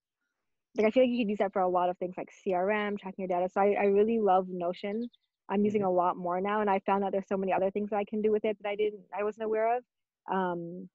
[0.76, 2.98] like I feel like you could use that for a lot of things like CRM,
[2.98, 3.48] tracking your data.
[3.52, 5.08] So I, I really love Notion.
[5.48, 5.88] I'm using mm-hmm.
[5.88, 8.04] a lot more now and I found out there's so many other things that I
[8.04, 9.84] can do with it that I didn't I wasn't aware of.
[10.32, 10.88] Um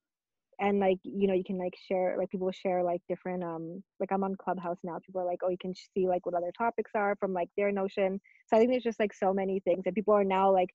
[0.60, 4.12] and like you know you can like share like people share like different um like
[4.12, 6.91] i'm on clubhouse now people are like oh you can see like what other topics
[6.96, 8.20] are from like their notion.
[8.48, 10.70] So i think there's just like so many things and people are now like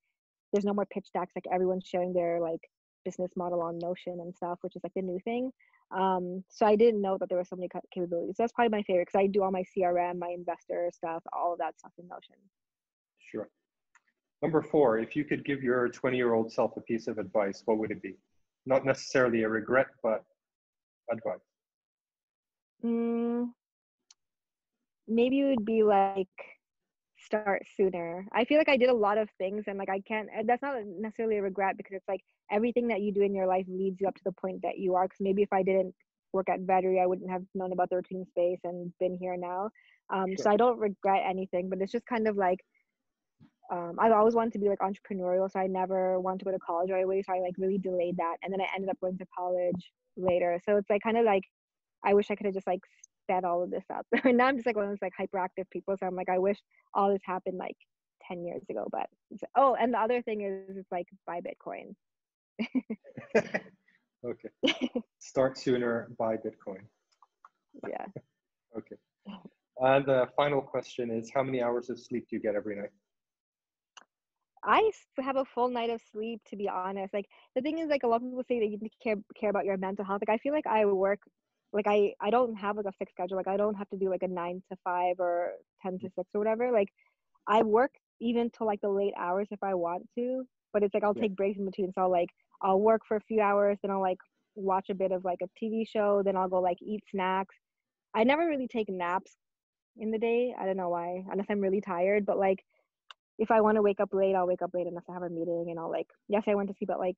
[0.53, 2.61] there's no more pitch decks like everyone's sharing their like
[3.05, 5.51] business model on notion and stuff which is like the new thing.
[5.97, 8.37] Um so i didn't know that there were so many capabilities.
[8.37, 11.53] So that's probably my favorite because i do all my crm my investor stuff all
[11.55, 12.37] of that stuff in notion.
[13.31, 13.49] Sure.
[14.42, 17.62] Number four if you could give your 20 year old self a piece of advice
[17.64, 18.16] what would it be
[18.66, 20.25] not necessarily a regret, but
[21.11, 21.38] advice?
[22.85, 23.51] Mm,
[25.09, 26.29] maybe it would be like
[27.18, 28.27] start sooner.
[28.33, 30.77] I feel like I did a lot of things and like I can't, that's not
[30.85, 34.09] necessarily a regret because it's like everything that you do in your life leads you
[34.09, 35.05] up to the point that you are.
[35.05, 35.94] Because maybe if I didn't
[36.33, 39.70] work at Vettery, I wouldn't have known about the rotating space and been here now.
[40.11, 40.44] Um, sure.
[40.44, 42.59] So I don't regret anything, but it's just kind of like
[43.72, 46.58] um, I've always wanted to be like entrepreneurial, so I never wanted to go to
[46.58, 47.22] college right away.
[47.22, 50.61] So I like really delayed that, and then I ended up going to college later.
[50.66, 51.44] So it's like kind of like
[52.04, 52.82] I wish I could have just like
[53.22, 54.06] sped all of this up.
[54.24, 55.96] and now I'm just like one of those like hyperactive people.
[55.98, 56.58] So I'm like I wish
[56.92, 57.76] all this happened like
[58.28, 58.87] ten years ago.
[58.92, 59.06] But
[59.56, 61.94] oh, and the other thing is it's like buy Bitcoin.
[64.24, 64.90] okay.
[65.18, 66.82] Start sooner, buy Bitcoin.
[67.88, 68.04] Yeah.
[68.76, 68.96] okay.
[69.78, 72.90] And the final question is how many hours of sleep do you get every night?
[74.64, 77.12] I have a full night of sleep, to be honest.
[77.12, 79.16] Like the thing is, like a lot of people say that you need to care
[79.38, 80.22] care about your mental health.
[80.27, 81.20] Like I feel like I work,
[81.72, 83.37] like I I don't have like a fixed schedule.
[83.37, 86.14] Like I don't have to do like a nine to five or ten to mm.
[86.14, 86.70] six or whatever.
[86.70, 86.88] Like
[87.48, 90.44] I work even till like the late hours if I want to.
[90.72, 91.22] But it's like I'll yeah.
[91.22, 91.92] take breaks in between.
[91.92, 92.31] So I'll like
[92.62, 94.18] I'll work for a few hours, then I'll like
[94.55, 97.57] watch a bit of like a TV show, then I'll go like eat snacks.
[98.14, 99.33] I never really take naps
[99.96, 100.55] in the day.
[100.59, 102.27] I don't know why, unless I'm really tired.
[102.27, 102.59] But like
[103.38, 105.31] if I want to wake up late, I'll wake up late unless I have a
[105.31, 107.16] meeting and I'll like, yes, I went to sleep at like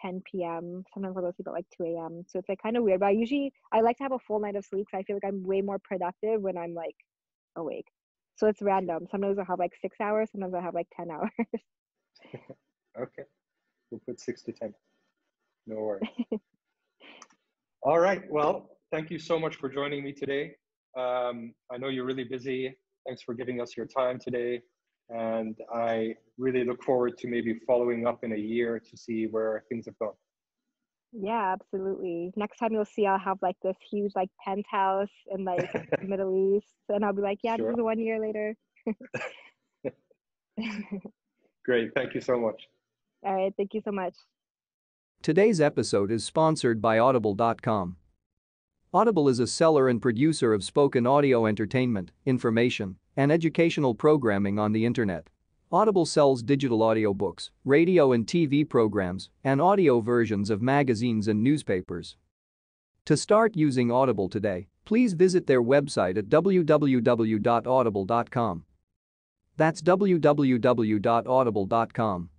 [0.00, 0.84] 10 p.m.
[0.94, 2.24] Sometimes I'll go to sleep at like 2 a.m.
[2.28, 4.40] So it's like kind of weird, but I usually, I like to have a full
[4.40, 6.96] night of sleep because I feel like I'm way more productive when I'm like
[7.56, 7.86] awake.
[8.36, 9.06] So it's random.
[9.10, 11.30] Sometimes I'll have like six hours, sometimes I'll have like 10 hours.
[13.00, 13.24] okay.
[13.90, 14.72] We'll put six to 10.
[15.66, 16.08] No worries.
[17.82, 18.22] All right.
[18.30, 20.52] Well, thank you so much for joining me today.
[20.96, 22.76] Um, I know you're really busy.
[23.06, 24.60] Thanks for giving us your time today.
[25.10, 29.64] And I really look forward to maybe following up in a year to see where
[29.68, 30.12] things have gone.
[31.12, 32.32] Yeah, absolutely.
[32.36, 35.70] Next time you'll see, I'll have like this huge like penthouse in like
[36.02, 37.70] Middle East, and I'll be like, yeah, sure.
[37.70, 38.54] this is one year later.
[41.64, 41.94] Great.
[41.94, 42.62] Thank you so much.
[43.24, 43.52] All right.
[43.56, 44.14] Thank you so much.
[45.22, 47.96] Today's episode is sponsored by Audible.com.
[48.94, 54.72] Audible is a seller and producer of spoken audio entertainment, information, and educational programming on
[54.72, 55.28] the internet.
[55.72, 62.16] Audible sells digital audiobooks, radio and TV programs, and audio versions of magazines and newspapers.
[63.06, 68.64] To start using Audible today, please visit their website at www.audible.com.
[69.56, 72.30] That's www.audible.com.